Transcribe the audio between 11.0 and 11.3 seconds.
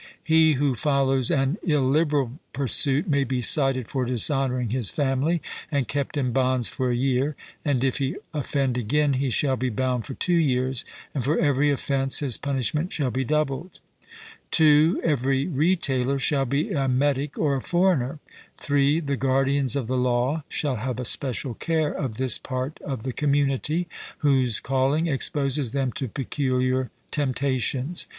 and